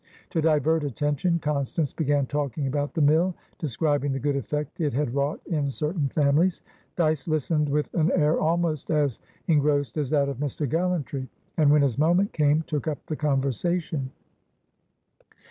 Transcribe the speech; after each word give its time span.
To 0.31 0.41
divert 0.41 0.83
attention, 0.83 1.37
Constance 1.37 1.93
began 1.93 2.25
talking 2.25 2.65
about 2.65 2.95
the 2.95 3.03
mill, 3.03 3.35
describing 3.59 4.11
the 4.13 4.19
good 4.19 4.35
effect 4.35 4.81
it 4.81 4.93
had 4.95 5.13
wrought 5.13 5.39
in 5.45 5.69
certain 5.69 6.09
families. 6.09 6.63
Dyce 6.95 7.27
listened 7.27 7.69
with 7.69 7.93
an 7.93 8.11
air 8.15 8.39
almost 8.39 8.89
as 8.89 9.19
engrossed 9.47 9.97
as 9.97 10.09
that 10.09 10.27
of 10.27 10.37
Mr. 10.37 10.67
Gallantry, 10.67 11.29
and, 11.55 11.69
when 11.69 11.83
his 11.83 11.99
moment 11.99 12.33
came, 12.33 12.63
took 12.63 12.87
up 12.87 13.05
the 13.05 13.15
conversation. 13.15 14.09